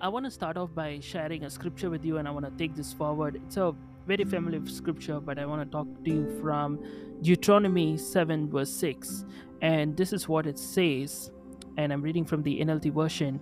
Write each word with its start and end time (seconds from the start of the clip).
I 0.00 0.06
want 0.08 0.26
to 0.26 0.30
start 0.30 0.56
off 0.56 0.72
by 0.72 1.00
sharing 1.00 1.42
a 1.42 1.50
scripture 1.50 1.90
with 1.90 2.04
you, 2.04 2.18
and 2.18 2.28
I 2.28 2.30
want 2.30 2.44
to 2.44 2.52
take 2.52 2.76
this 2.76 2.92
forward. 2.92 3.40
It's 3.44 3.56
a 3.56 3.74
very 4.06 4.22
familiar 4.22 4.64
scripture, 4.66 5.18
but 5.18 5.40
I 5.40 5.44
want 5.44 5.60
to 5.60 5.70
talk 5.76 5.88
to 6.04 6.10
you 6.10 6.38
from 6.40 6.78
Deuteronomy 7.20 7.96
7, 7.96 8.48
verse 8.48 8.70
6. 8.70 9.24
And 9.60 9.96
this 9.96 10.12
is 10.12 10.28
what 10.28 10.46
it 10.46 10.56
says, 10.56 11.32
and 11.76 11.92
I'm 11.92 12.00
reading 12.00 12.24
from 12.24 12.44
the 12.44 12.60
NLT 12.60 12.92
version. 12.94 13.40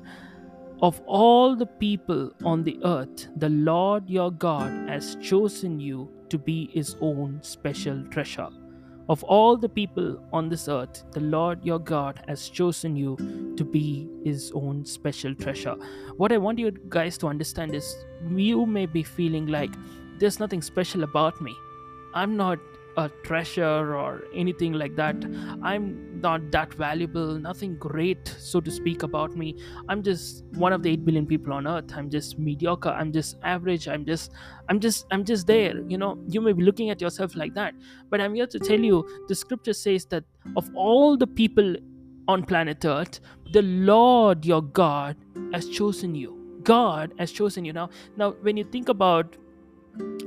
Of 0.81 1.03
all 1.05 1.57
the 1.57 1.67
people 1.67 2.33
on 2.43 2.65
the 2.65 2.79
earth, 2.85 3.29
the 3.37 3.51
Lord 3.51 4.09
your 4.09 4.33
God 4.33 4.89
has 4.89 5.17
chosen 5.17 5.79
you 5.79 6.11
to 6.31 6.39
be 6.39 6.71
his 6.73 6.97
own 7.03 7.39
special 7.43 8.03
treasure. 8.07 8.49
Of 9.09 9.23
all 9.23 9.57
the 9.57 9.69
people 9.69 10.21
on 10.33 10.49
this 10.49 10.69
earth, 10.69 11.05
the 11.13 11.21
Lord 11.21 11.65
your 11.65 11.79
God 11.79 12.21
has 12.27 12.49
chosen 12.49 12.97
you 12.97 13.17
to 13.57 13.65
be 13.65 14.09
his 14.25 14.51
own 14.53 14.85
special 14.85 15.33
treasure. 15.33 15.77
What 16.17 16.33
I 16.33 16.39
want 16.39 16.59
you 16.59 16.73
guys 16.89 17.17
to 17.19 17.29
understand 17.29 17.73
is 17.75 18.05
you 18.29 18.67
may 18.67 18.87
be 18.87 19.05
feeling 19.05 19.47
like 19.47 19.71
there's 20.19 20.41
nothing 20.41 20.61
special 20.61 21.05
about 21.05 21.41
me. 21.41 21.55
I'm 22.15 22.37
not 22.37 22.59
a 22.97 23.11
treasure 23.23 23.95
or 23.95 24.25
anything 24.35 24.73
like 24.73 24.97
that. 24.97 25.17
I'm 25.63 26.21
not 26.21 26.51
that 26.51 26.73
valuable, 26.73 27.39
nothing 27.39 27.77
great, 27.77 28.27
so 28.39 28.61
to 28.61 28.71
speak, 28.71 29.03
about 29.03 29.37
me. 29.37 29.57
I'm 29.89 30.03
just 30.03 30.45
one 30.55 30.73
of 30.73 30.83
the 30.83 30.91
8 30.91 31.05
billion 31.05 31.27
people 31.27 31.53
on 31.53 31.67
earth. 31.67 31.93
I'm 31.95 32.09
just 32.09 32.39
mediocre. 32.39 32.89
I'm 32.89 33.13
just 33.13 33.37
average. 33.43 33.87
I'm 33.87 34.07
just, 34.07 34.33
I'm 34.69 34.81
just, 34.81 35.07
I'm 35.11 35.25
just 35.25 35.47
there. 35.47 35.79
You 35.87 35.99
know, 35.99 36.19
you 36.29 36.41
may 36.41 36.53
be 36.53 36.63
looking 36.63 36.91
at 36.91 37.01
yourself 37.01 37.37
like 37.37 37.55
that. 37.55 37.75
But 38.09 38.21
I'm 38.21 38.35
here 38.35 38.47
to 38.47 38.59
tell 38.59 38.81
you 38.81 39.07
the 39.29 39.35
scripture 39.35 39.75
says 39.75 40.07
that 40.07 40.25
of 40.57 40.71
all 40.75 41.17
the 41.17 41.27
people 41.27 41.77
on 42.29 42.45
planet 42.45 42.85
earth, 42.85 43.21
the 43.53 43.63
Lord 43.63 44.45
your 44.45 44.63
God 44.63 45.17
has 45.53 45.69
chosen 45.69 46.15
you. 46.15 46.61
God 46.63 47.13
has 47.19 47.31
chosen 47.31 47.65
you. 47.65 47.73
Now, 47.73 47.91
now 48.17 48.31
when 48.41 48.57
you 48.57 48.65
think 48.65 48.89
about 48.89 49.37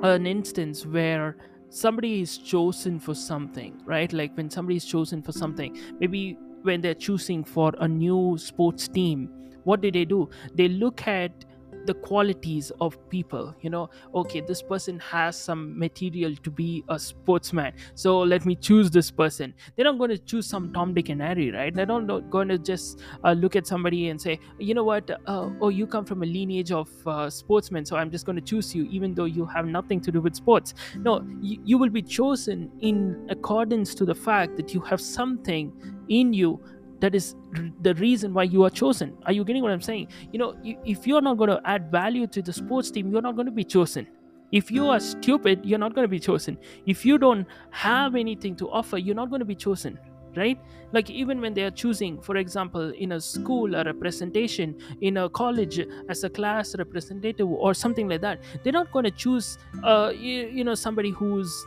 an 0.02 0.26
instance 0.26 0.86
where 0.86 1.36
somebody 1.70 2.22
is 2.22 2.38
chosen 2.38 3.00
for 3.00 3.14
something, 3.14 3.82
right? 3.86 4.12
Like 4.12 4.36
when 4.36 4.50
somebody 4.50 4.78
is 4.78 4.86
chosen 4.86 5.22
for 5.22 5.32
something, 5.32 5.78
maybe 6.00 6.38
when 6.64 6.82
they're 6.82 6.94
choosing 6.94 7.44
for 7.44 7.74
a 7.80 7.88
new 7.88 8.38
sports 8.38 8.88
team, 8.88 9.30
what 9.64 9.82
do 9.82 9.92
they 9.92 10.06
do? 10.06 10.30
They 10.56 10.68
look 10.68 11.08
at 11.08 11.46
the 11.86 11.94
qualities 11.94 12.72
of 12.82 12.98
people 13.10 13.56
you 13.62 13.70
know 13.70 13.90
okay 14.14 14.42
this 14.42 14.62
person 14.62 15.00
has 15.00 15.36
some 15.40 15.78
material 15.78 16.36
to 16.38 16.52
be 16.52 16.84
a 16.90 17.00
sportsman 17.00 17.74
so 17.96 18.20
let 18.20 18.46
me 18.46 18.56
choose 18.56 18.90
this 18.92 19.12
person. 19.12 19.54
They're 19.76 19.86
not 19.86 19.98
going 19.98 20.10
to 20.12 20.18
choose 20.18 20.48
some 20.48 20.72
tom 20.74 20.94
dick 20.94 21.10
and 21.10 21.22
harry 21.22 21.52
right? 21.52 21.74
They're 21.74 21.86
not 21.86 22.30
going 22.30 22.48
to 22.50 22.58
just 22.58 23.02
uh, 23.24 23.34
look 23.34 23.56
at 23.56 23.68
somebody 23.68 24.10
and 24.10 24.20
say 24.22 24.40
you 24.60 24.74
know 24.74 24.84
what? 24.84 25.10
Uh, 25.26 25.50
oh 25.62 25.70
you 25.70 25.88
come 25.88 26.06
from 26.06 26.24
a 26.24 26.26
lineage 26.26 26.72
of 26.72 26.90
uh, 27.08 27.30
sportsmen 27.30 27.86
so 27.86 27.96
i'm 27.96 28.12
just 28.12 28.26
going 28.26 28.36
to 28.36 28.42
choose 28.42 28.74
you 28.76 28.84
even 28.86 29.14
though 29.14 29.26
you 29.26 29.46
have 29.46 29.66
nothing 29.66 30.00
to 30.02 30.12
do 30.12 30.22
with 30.22 30.36
sports. 30.36 30.74
No 30.98 31.26
you, 31.42 31.62
you 31.64 31.78
will 31.78 31.90
be 31.90 32.02
chosen 32.02 32.72
in 32.80 33.28
accordance 33.30 33.96
to 33.96 34.06
the 34.06 34.16
fact 34.16 34.58
that 34.58 34.74
you 34.74 34.82
have 34.82 35.02
something 35.02 35.74
in 36.10 36.34
you 36.34 36.60
that 37.00 37.16
is 37.16 37.36
the 37.82 37.94
reason 37.96 38.34
why 38.34 38.44
you 38.44 38.64
are 38.64 38.70
chosen. 38.70 39.18
Are 39.26 39.34
you 39.34 39.44
getting 39.44 39.64
what 39.64 39.72
i'm 39.72 39.82
saying? 39.82 40.08
You 40.32 40.40
know 40.40 40.56
if 40.64 41.08
you're 41.08 41.22
not 41.22 41.38
going 41.38 41.50
to 41.50 41.62
add 41.66 41.92
value 41.92 42.28
to 42.28 42.42
the 42.42 42.54
sports 42.54 42.92
team 42.92 43.12
you're 43.12 43.22
not 43.22 43.36
going 43.36 43.46
to 43.46 43.52
be 43.52 43.64
chosen. 43.64 44.08
If 44.52 44.72
you 44.72 44.88
are 44.90 45.00
stupid 45.00 45.66
you're 45.66 45.80
not 45.80 45.94
going 45.94 46.06
to 46.06 46.10
be 46.10 46.20
chosen. 46.20 46.58
If 46.86 47.06
you 47.06 47.18
don't 47.18 47.46
have 47.72 48.16
anything 48.16 48.56
to 48.58 48.70
offer 48.70 48.98
you're 48.98 49.16
not 49.16 49.30
going 49.30 49.40
to 49.40 49.46
be 49.46 49.56
chosen 49.56 50.00
right? 50.36 50.60
Like 50.92 51.10
even 51.10 51.42
when 51.42 51.54
they 51.54 51.64
are 51.64 51.72
choosing 51.72 52.22
for 52.22 52.38
example 52.38 52.92
in 52.92 53.14
a 53.14 53.22
school 53.22 53.76
or 53.76 53.82
a 53.82 53.86
representation 53.86 54.76
in 55.02 55.18
a 55.18 55.30
college 55.30 55.80
as 56.10 56.24
a 56.24 56.30
class 56.30 56.76
representative 56.78 57.48
or 57.48 57.74
something 57.74 58.08
like 58.08 58.22
that 58.22 58.42
they're 58.64 58.74
not 58.74 58.92
going 58.92 59.06
to 59.06 59.12
choose 59.12 59.58
uh, 59.84 60.12
you, 60.16 60.48
you 60.48 60.64
know 60.64 60.76
somebody 60.76 61.12
who's 61.12 61.66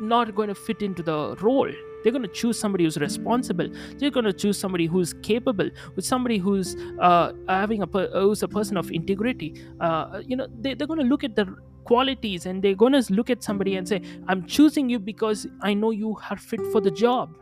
not 0.00 0.34
going 0.34 0.48
to 0.48 0.54
fit 0.54 0.82
into 0.82 1.02
the 1.02 1.36
role 1.36 1.70
they're 2.02 2.12
going 2.12 2.22
to 2.22 2.28
choose 2.28 2.58
somebody 2.58 2.84
who's 2.84 2.98
responsible. 2.98 3.68
They're 3.98 4.10
going 4.10 4.24
to 4.24 4.32
choose 4.32 4.58
somebody 4.58 4.86
who's 4.86 5.12
capable, 5.14 5.70
with 5.96 6.04
somebody 6.04 6.38
who's 6.38 6.76
uh, 6.98 7.32
having 7.48 7.82
a 7.82 7.86
who's 7.86 8.42
a 8.42 8.48
person 8.48 8.76
of 8.76 8.90
integrity. 8.90 9.62
Uh, 9.80 10.22
you 10.26 10.36
know, 10.36 10.46
they, 10.60 10.74
they're 10.74 10.86
going 10.86 11.00
to 11.00 11.06
look 11.06 11.24
at 11.24 11.36
the 11.36 11.46
qualities 11.84 12.46
and 12.46 12.62
they're 12.62 12.74
going 12.74 12.92
to 12.92 13.12
look 13.12 13.30
at 13.30 13.42
somebody 13.42 13.76
and 13.76 13.88
say, 13.88 14.02
"I'm 14.28 14.46
choosing 14.46 14.88
you 14.88 14.98
because 14.98 15.46
I 15.62 15.74
know 15.74 15.90
you 15.90 16.16
are 16.30 16.36
fit 16.36 16.60
for 16.72 16.80
the 16.80 16.90
job." 16.90 17.36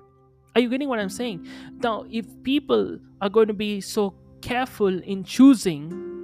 Are 0.54 0.60
you 0.60 0.68
getting 0.68 0.88
what 0.88 0.98
I'm 0.98 1.08
saying? 1.08 1.46
Now, 1.82 2.04
if 2.10 2.26
people 2.42 2.98
are 3.20 3.28
going 3.28 3.48
to 3.48 3.54
be 3.54 3.80
so 3.80 4.14
careful 4.40 5.02
in 5.02 5.22
choosing 5.22 6.17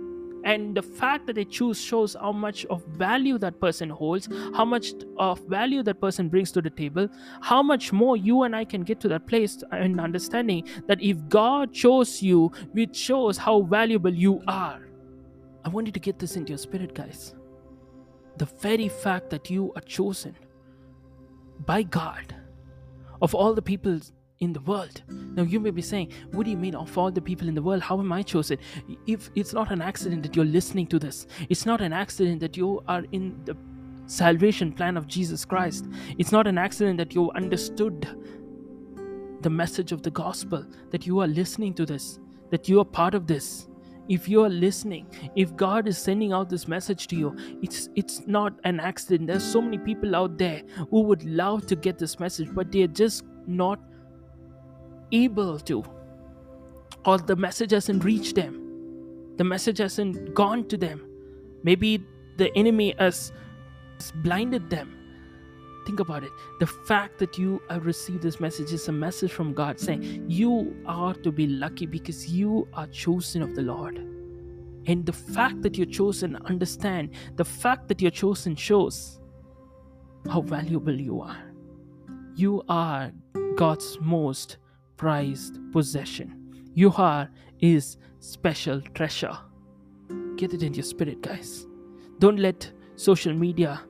and 0.45 0.77
the 0.77 0.83
fact 0.83 1.27
that 1.27 1.35
they 1.35 1.45
choose 1.45 1.81
shows 1.81 2.17
how 2.21 2.33
much 2.33 2.65
of 2.67 2.85
value 2.87 3.39
that 3.39 3.59
person 3.61 3.91
holds 3.91 4.29
how 4.55 4.65
much 4.65 4.93
of 5.19 5.41
value 5.49 5.83
that 5.83 6.01
person 6.01 6.29
brings 6.29 6.53
to 6.53 6.63
the 6.63 6.71
table 6.71 7.09
how 7.41 7.63
much 7.63 7.93
more 7.93 8.17
you 8.17 8.43
and 8.43 8.55
i 8.55 8.65
can 8.65 8.83
get 8.83 9.01
to 9.01 9.09
that 9.09 9.27
place 9.27 9.63
and 9.73 10.01
understanding 10.01 10.67
that 10.87 11.01
if 11.03 11.29
god 11.29 11.73
chose 11.73 12.23
you 12.23 12.51
it 12.75 12.95
shows 12.95 13.39
how 13.39 13.63
valuable 13.63 14.13
you 14.13 14.43
are. 14.47 14.89
I 15.65 15.69
want 15.69 15.87
you 15.87 15.93
to 15.93 16.01
get 16.01 16.19
this 16.19 16.37
into 16.37 16.51
your 16.51 16.59
spirit 16.59 16.95
guys. 16.95 17.35
The 18.37 18.47
very 18.47 18.89
fact 18.89 19.31
that 19.31 19.51
you 19.51 19.73
are 19.77 19.83
chosen 19.83 20.37
by 21.67 21.83
god 21.85 22.35
of 23.23 23.35
all 23.35 23.55
the 23.55 23.63
people 23.63 24.01
in 24.41 24.53
the 24.53 24.61
world. 24.61 25.03
Now, 25.09 25.43
you 25.43 25.61
may 25.61 25.71
be 25.71 25.83
saying, 25.83 26.13
What 26.33 26.45
do 26.45 26.51
you 26.51 26.57
mean, 26.57 26.75
of 26.75 26.97
all 26.97 27.11
the 27.11 27.21
people 27.21 27.49
in 27.49 27.55
the 27.55 27.63
world, 27.63 27.83
how 27.83 27.99
am 27.99 28.13
I 28.13 28.23
chosen? 28.23 28.59
If 29.07 29.31
it's 29.35 29.53
not 29.53 29.71
an 29.71 29.81
accident 29.81 30.23
that 30.25 30.37
you're 30.37 30.45
listening 30.45 30.87
to 30.89 30.99
this, 30.99 31.27
it's 31.49 31.67
not 31.67 31.81
an 31.81 31.93
accident 31.93 32.41
that 32.41 32.57
you 32.57 32.83
are 32.89 33.05
in 33.13 33.41
the 33.45 33.57
salvation 34.07 34.73
plan 34.73 34.97
of 34.97 35.07
Jesus 35.07 35.45
Christ, 35.45 35.87
it's 36.19 36.33
not 36.33 36.47
an 36.47 36.59
accident 36.59 36.99
that 36.99 37.15
you 37.15 37.31
understood 37.33 38.09
the 39.41 39.51
message 39.51 39.93
of 39.93 40.03
the 40.03 40.11
gospel, 40.11 40.65
that 40.91 41.07
you 41.07 41.21
are 41.21 41.27
listening 41.27 41.75
to 41.75 41.87
this, 41.87 42.19
that 42.51 42.69
you 42.69 42.81
are 42.81 42.85
part 42.85 43.15
of 43.15 43.27
this 43.27 43.69
if 44.09 44.29
you 44.29 44.45
are 44.45 44.51
listening 44.51 45.07
if 45.35 45.57
god 45.57 45.89
is 45.89 45.97
sending 45.97 46.33
out 46.33 46.51
this 46.51 46.69
message 46.69 47.07
to 47.07 47.17
you 47.17 47.35
it's 47.63 47.89
it's 47.95 48.27
not 48.27 48.53
an 48.65 48.79
accident 48.79 49.27
there's 49.27 49.43
so 49.43 49.63
many 49.63 49.79
people 49.79 50.15
out 50.15 50.37
there 50.37 50.63
who 50.91 51.01
would 51.01 51.25
love 51.25 51.67
to 51.67 51.75
get 51.75 51.99
this 51.99 52.21
message 52.21 52.49
but 52.53 52.71
they're 52.71 52.87
just 52.87 53.25
not 53.47 53.81
able 55.15 55.59
to, 55.61 55.85
or 57.05 57.19
the 57.19 57.37
message 57.37 57.71
hasn't 57.71 58.05
reached 58.05 58.35
them, 58.35 58.61
the 59.37 59.45
message 59.45 59.79
hasn't 59.79 60.35
gone 60.35 60.67
to 60.69 60.77
them. 60.77 61.07
Maybe 61.63 62.05
the 62.37 62.57
enemy 62.57 62.95
has 62.99 63.33
blinded 64.17 64.71
them. 64.71 64.97
Think 65.87 66.01
about 66.01 66.25
it. 66.25 66.31
The 66.61 66.67
fact 66.67 67.19
that 67.19 67.37
you 67.37 67.61
have 67.69 67.85
received 67.85 68.23
this 68.23 68.41
message 68.41 68.73
is 68.73 68.89
a 68.89 68.93
message 68.93 69.33
from 69.33 69.53
God 69.53 69.79
saying 69.79 70.25
you 70.29 70.75
are 70.87 71.15
to 71.15 71.31
be 71.31 71.47
lucky 71.47 71.87
because 71.87 72.31
you 72.31 72.67
are 72.73 72.87
chosen 72.87 73.43
of 73.43 73.55
the 73.55 73.63
Lord. 73.63 73.99
And 74.87 75.05
the 75.05 75.13
fact 75.13 75.63
that 75.63 75.77
you're 75.77 75.87
chosen, 75.87 76.37
understand, 76.45 77.11
the 77.37 77.45
fact 77.45 77.89
that 77.89 78.01
you're 78.01 78.11
chosen 78.11 78.57
shows 78.57 79.21
how 80.31 80.41
valuable 80.41 80.99
you 80.99 81.21
are. 81.21 81.43
You 82.35 82.63
are 82.69 83.13
God's 83.57 83.99
most 84.01 84.57
prized 84.97 85.59
possession. 85.73 86.69
You 86.75 86.93
are 86.97 87.29
His 87.59 87.97
special 88.21 88.81
treasure. 88.95 89.37
Get 90.37 90.55
it 90.55 90.63
in 90.63 90.75
your 90.75 90.85
spirit, 90.85 91.23
guys. 91.23 91.67
Don't 92.19 92.39
let 92.39 92.71
social 92.97 93.33
media 93.33 93.81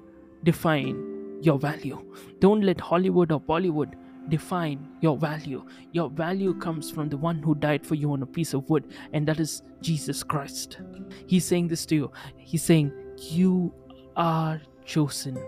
define 0.43 1.39
your 1.43 1.59
value. 1.59 2.05
Don't 2.41 2.63
let 2.63 2.81
Hollywood 2.81 3.33
or 3.33 3.41
Bollywood 3.41 3.95
define 4.29 4.89
your 5.01 5.17
value. 5.17 5.65
Your 5.93 6.09
value 6.09 6.55
comes 6.55 6.91
from 6.91 7.09
the 7.09 7.17
one 7.17 7.43
who 7.43 7.55
died 7.55 7.87
for 7.87 7.95
you 7.95 8.13
on 8.13 8.23
a 8.23 8.27
piece 8.27 8.55
of 8.55 8.69
wood, 8.71 8.93
and 9.13 9.27
that 9.29 9.41
is 9.41 9.63
Jesus 9.81 10.23
Christ. 10.23 10.79
He's 11.27 11.45
saying 11.45 11.69
this 11.69 11.85
to 11.87 11.95
you. 11.95 12.13
He's 12.37 12.63
saying, 12.63 12.93
You 13.19 13.73
are 14.17 14.61
chosen 14.85 15.39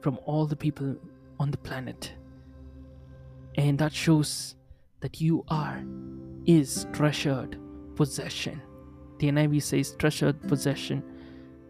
from 0.00 0.18
all 0.24 0.46
the 0.46 0.56
people 0.56 0.96
on 1.40 1.50
the 1.50 1.58
planet. 1.58 2.12
And 3.56 3.78
that 3.78 3.92
shows 3.92 4.56
that 5.04 5.20
you 5.20 5.44
are 5.48 5.84
is 6.46 6.86
treasured 6.94 7.58
possession. 7.94 8.62
The 9.18 9.30
NIV 9.30 9.62
says 9.62 9.94
treasured 9.98 10.40
possession. 10.48 11.02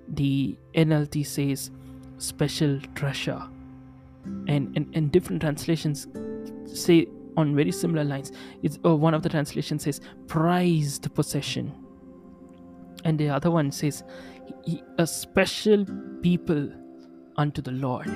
The 0.07 0.57
NLT 0.77 1.27
says 1.27 1.73
special 2.19 2.79
treasure. 2.95 3.43
And, 4.47 4.77
and, 4.77 4.89
and 4.95 5.11
different 5.11 5.43
translations 5.43 6.07
say 6.73 7.09
on 7.37 7.57
very 7.57 7.73
similar 7.73 8.05
lines. 8.05 8.31
It's 8.63 8.79
uh, 8.85 8.95
one 8.95 9.15
of 9.15 9.25
the 9.25 9.29
translations 9.29 9.83
says 9.83 10.01
prized 10.29 11.13
possession, 11.13 11.75
and 13.05 13.19
the 13.19 13.31
other 13.31 13.51
one 13.51 13.73
says 13.73 14.05
a 14.99 15.07
special 15.07 15.85
people 16.23 16.71
unto 17.37 17.61
the 17.61 17.73
Lord. 17.73 18.07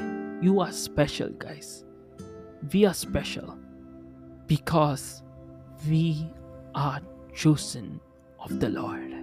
You 0.40 0.60
are 0.60 0.70
special, 0.70 1.30
guys. 1.30 1.84
We 2.72 2.84
are 2.84 2.94
special 2.94 3.58
because 4.48 5.22
we 5.88 6.28
are 6.74 7.00
chosen 7.34 8.00
of 8.40 8.58
the 8.58 8.68
Lord. 8.68 9.14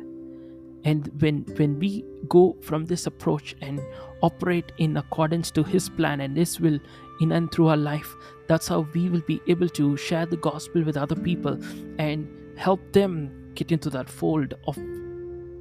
And 0.86 1.10
when 1.20 1.42
when 1.58 1.80
we 1.80 2.06
go 2.30 2.56
from 2.62 2.86
this 2.86 3.08
approach 3.08 3.56
and 3.62 3.82
operate 4.22 4.72
in 4.78 4.98
accordance 4.98 5.50
to 5.52 5.64
His 5.64 5.90
plan 5.90 6.22
and 6.22 6.38
His 6.38 6.60
will 6.60 6.80
in 7.22 7.32
and 7.32 7.52
through 7.52 7.68
our 7.70 7.78
life, 7.78 8.16
that's 8.48 8.68
how 8.68 8.82
we 8.94 9.10
will 9.10 9.24
be 9.28 9.42
able 9.48 9.70
to 9.70 9.98
share 9.98 10.28
the 10.28 10.38
gospel 10.38 10.84
with 10.84 10.96
other 10.96 11.16
people 11.16 11.60
and 11.98 12.28
help 12.58 12.94
them 12.94 13.52
get 13.56 13.72
into 13.72 13.90
that 13.90 14.10
fold 14.10 14.54
of 14.68 14.78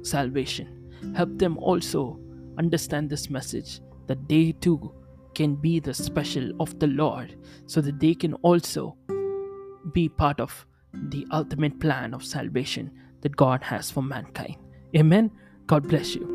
salvation. 0.03 0.91
Help 1.15 1.37
them 1.39 1.57
also 1.57 2.19
understand 2.57 3.09
this 3.09 3.29
message 3.29 3.81
that 4.07 4.29
they 4.29 4.51
too 4.51 4.93
can 5.33 5.55
be 5.55 5.79
the 5.79 5.93
special 5.93 6.51
of 6.59 6.77
the 6.79 6.87
Lord 6.87 7.35
so 7.65 7.81
that 7.81 7.99
they 7.99 8.13
can 8.13 8.35
also 8.35 8.95
be 9.91 10.09
part 10.09 10.39
of 10.39 10.65
the 10.93 11.25
ultimate 11.31 11.79
plan 11.79 12.13
of 12.13 12.23
salvation 12.23 12.91
that 13.21 13.35
God 13.35 13.63
has 13.63 13.91
for 13.91 14.03
mankind. 14.03 14.55
Amen. 14.95 15.31
God 15.67 15.87
bless 15.87 16.15
you. 16.15 16.34